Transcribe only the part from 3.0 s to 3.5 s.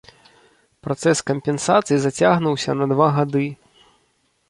гады.